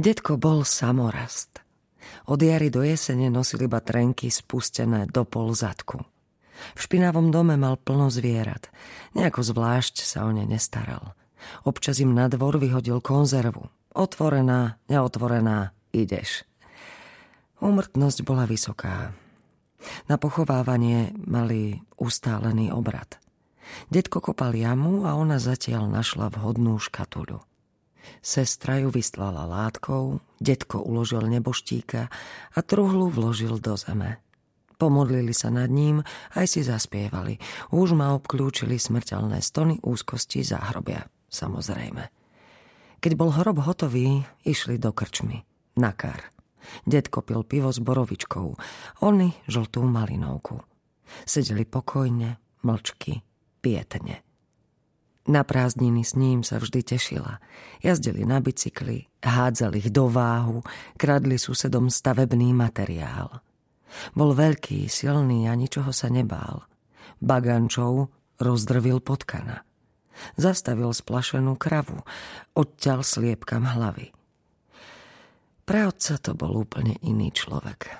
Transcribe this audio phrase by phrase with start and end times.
[0.00, 1.60] Detko bol samorast.
[2.24, 6.00] Od jary do jesene nosil iba trenky spustené do pol zadku.
[6.72, 8.72] V špinavom dome mal plno zvierat.
[9.12, 11.12] Nejako zvlášť sa o ne nestaral.
[11.68, 13.68] Občas im na dvor vyhodil konzervu.
[13.92, 16.48] Otvorená, neotvorená, ideš.
[17.60, 19.12] Úmrtnosť bola vysoká.
[20.08, 23.20] Na pochovávanie mali ustálený obrad.
[23.92, 27.49] Detko kopal jamu a ona zatiaľ našla vhodnú škatuľu.
[28.20, 32.12] Sestra ju vystlala látkou, detko uložil neboštíka
[32.54, 34.20] a truhlu vložil do zeme.
[34.80, 36.00] Pomodlili sa nad ním,
[36.32, 37.36] aj si zaspievali.
[37.68, 42.08] Už ma obklúčili smrteľné stony úzkosti záhrobia, samozrejme.
[43.00, 45.44] Keď bol hrob hotový, išli do krčmy.
[45.76, 46.32] Na kar.
[46.88, 48.56] Detko pil pivo s borovičkou,
[49.04, 50.60] oni žltú malinovku.
[51.24, 53.20] Sedeli pokojne, mlčky,
[53.64, 54.24] pietne.
[55.28, 57.44] Na prázdniny s ním sa vždy tešila.
[57.84, 60.64] Jazdili na bicykli, hádzali ich do váhu,
[60.96, 63.44] kradli susedom stavebný materiál.
[64.16, 66.64] Bol veľký, silný a ničoho sa nebál.
[67.20, 68.08] Bagančov
[68.40, 69.60] rozdrvil potkana.
[70.40, 72.00] Zastavil splašenú kravu,
[72.56, 74.12] odťal sliepkam hlavy.
[75.64, 77.92] Pre otca to bol úplne iný človek.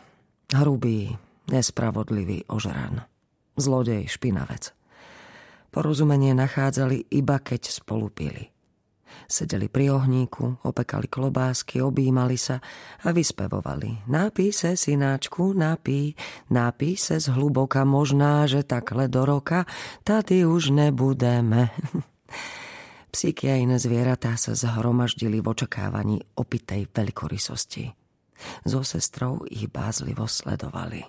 [0.50, 1.14] Hrubý,
[1.52, 3.06] nespravodlivý ožran.
[3.54, 4.79] Zlodej, špinavec.
[5.70, 8.50] Porozumenie nachádzali iba keď spolu pili.
[9.30, 12.58] Sedeli pri ohníku, opekali klobásky, objímali sa
[13.06, 14.10] a vyspevovali.
[14.10, 16.14] Napí se, synáčku, napí,
[16.50, 19.66] napí se z hluboka, možná, že takhle do roka,
[20.02, 21.70] tady už nebudeme.
[23.10, 27.90] Psíky a iné zvieratá sa zhromaždili v očakávaní opitej veľkorysosti.
[28.62, 31.02] So sestrou ich bázlivo sledovali.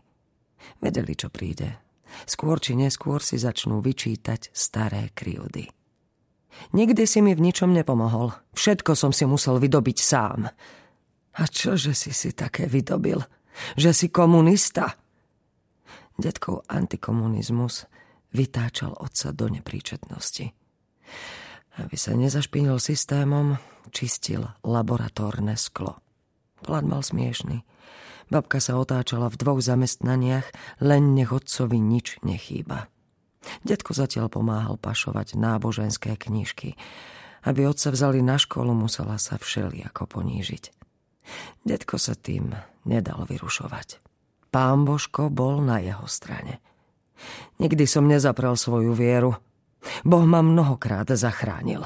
[0.81, 1.90] Vedeli, čo príde,
[2.29, 5.69] Skôr či neskôr si začnú vyčítať staré kryjúdy.
[6.75, 8.35] Nikdy si mi v ničom nepomohol.
[8.53, 10.51] Všetko som si musel vydobiť sám.
[11.31, 13.23] A čože si si také vydobil?
[13.79, 14.99] Že si komunista?
[16.19, 17.87] Detkov antikomunizmus
[18.35, 20.51] vytáčal otca do nepríčetnosti.
[21.79, 23.55] Aby sa nezašpinil systémom,
[23.95, 25.99] čistil laboratórne sklo.
[26.61, 27.63] Plán mal smiešný.
[28.31, 30.47] Babka sa otáčala v dvoch zamestnaniach,
[30.79, 32.87] len nech otcovi nič nechýba.
[33.67, 36.79] Detko zatiaľ pomáhal pašovať náboženské knižky.
[37.43, 40.63] Aby otca vzali na školu, musela sa všeli ako ponížiť.
[41.67, 42.55] Detko sa tým
[42.87, 43.99] nedal vyrušovať.
[44.47, 46.63] Pán Božko bol na jeho strane.
[47.59, 49.35] Nikdy som nezaprel svoju vieru.
[50.07, 51.83] Boh ma mnohokrát zachránil.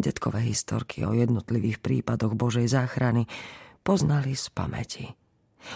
[0.00, 3.26] Detkové historky o jednotlivých prípadoch Božej záchrany
[3.82, 5.06] poznali z pamäti.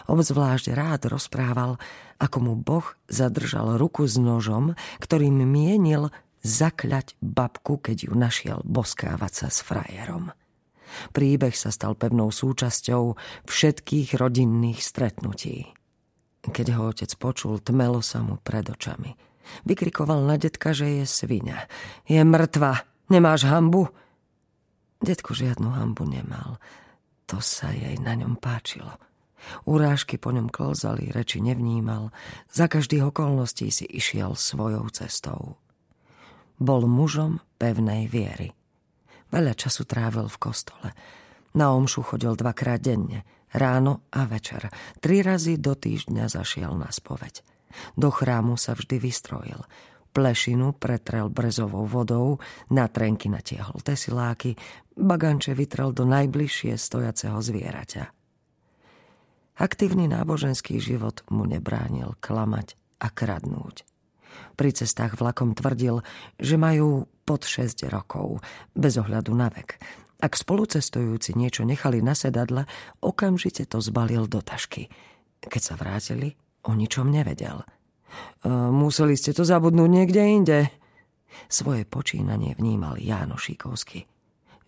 [0.09, 1.76] Obzvlášť rád rozprával,
[2.16, 6.09] ako mu Boh zadržal ruku s nožom, ktorým mienil
[6.44, 10.32] zakľať babku, keď ju našiel boskávať sa s frajerom.
[11.10, 15.72] Príbeh sa stal pevnou súčasťou všetkých rodinných stretnutí.
[16.44, 19.16] Keď ho otec počul, tmelo sa mu pred očami.
[19.65, 21.66] Vykrikoval na detka, že je svinia.
[22.04, 23.88] Je mŕtva, nemáš hambu?
[25.00, 26.60] Detko žiadnu hambu nemal
[27.24, 28.96] to sa jej na ňom páčilo.
[29.68, 32.12] Urážky po ňom klzali, reči nevnímal,
[32.48, 35.60] za každých okolností si išiel svojou cestou.
[36.56, 38.56] Bol mužom pevnej viery.
[39.28, 40.88] Veľa času trávil v kostole.
[41.52, 44.72] Na omšu chodil dvakrát denne, ráno a večer.
[45.02, 47.44] Tri razy do týždňa zašiel na spoveď.
[47.98, 49.60] Do chrámu sa vždy vystrojil–
[50.14, 52.38] plešinu pretrel brezovou vodou,
[52.70, 54.54] na trenky natiehol tesiláky,
[54.94, 58.14] baganče vytrel do najbližšie stojaceho zvieraťa.
[59.58, 63.82] Aktívny náboženský život mu nebránil klamať a kradnúť.
[64.54, 66.03] Pri cestách vlakom tvrdil,
[66.38, 68.42] že majú pod 6 rokov,
[68.74, 69.78] bez ohľadu na vek.
[70.22, 72.66] Ak spolucestujúci niečo nechali na sedadle,
[73.03, 74.91] okamžite to zbalil do tašky.
[75.42, 76.34] Keď sa vrátili,
[76.66, 77.62] o ničom nevedel–
[78.48, 80.58] Museli ste to zabudnúť niekde inde.
[81.50, 84.06] Svoje počínanie vnímal Jáno Šikovsky.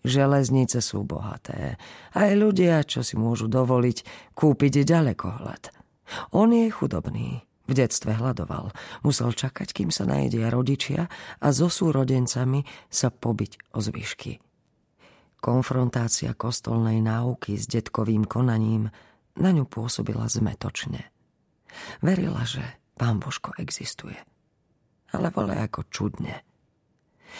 [0.07, 1.75] Železnice sú bohaté.
[2.15, 5.73] Aj ľudia, čo si môžu dovoliť, kúpiť ďalekohľad.
[6.31, 7.43] On je chudobný.
[7.67, 8.71] V detstve hľadoval.
[9.03, 11.11] Musel čakať, kým sa najedia rodičia
[11.43, 14.39] a so súrodencami sa pobiť o zvyšky.
[15.43, 18.87] Konfrontácia kostolnej náuky s detkovým konaním
[19.35, 21.11] na ňu pôsobila zmetočne.
[21.99, 22.63] Verila, že
[22.97, 24.17] Pán Božko existuje.
[25.13, 26.41] Ale vole ako čudne.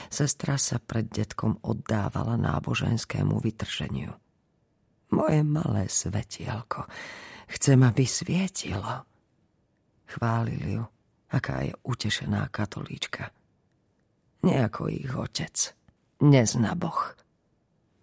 [0.08, 4.14] Sestra sa pred detkom oddávala náboženskému vytrženiu.
[5.10, 6.86] Moje malé svetielko,
[7.50, 9.08] chcem, aby svietilo.
[10.08, 10.84] Chválili ju,
[11.32, 13.32] aká je utešená katolíčka.
[14.44, 15.74] Nejako ich otec.
[16.22, 17.18] Nezna Boh.